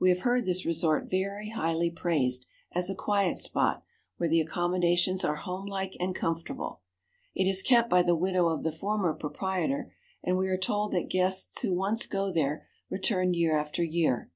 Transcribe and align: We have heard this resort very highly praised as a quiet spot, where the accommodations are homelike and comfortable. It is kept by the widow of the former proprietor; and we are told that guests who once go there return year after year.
We 0.00 0.08
have 0.08 0.22
heard 0.22 0.46
this 0.46 0.66
resort 0.66 1.08
very 1.08 1.50
highly 1.50 1.90
praised 1.90 2.44
as 2.72 2.90
a 2.90 2.94
quiet 2.96 3.36
spot, 3.36 3.84
where 4.16 4.28
the 4.28 4.40
accommodations 4.40 5.24
are 5.24 5.36
homelike 5.36 5.96
and 6.00 6.12
comfortable. 6.12 6.80
It 7.36 7.46
is 7.48 7.62
kept 7.62 7.88
by 7.88 8.02
the 8.02 8.16
widow 8.16 8.48
of 8.48 8.64
the 8.64 8.72
former 8.72 9.14
proprietor; 9.14 9.92
and 10.24 10.36
we 10.36 10.48
are 10.48 10.58
told 10.58 10.90
that 10.90 11.08
guests 11.08 11.62
who 11.62 11.72
once 11.72 12.06
go 12.06 12.32
there 12.32 12.66
return 12.90 13.32
year 13.32 13.56
after 13.56 13.84
year. 13.84 14.32